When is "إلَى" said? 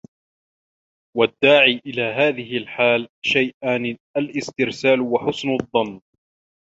1.85-2.01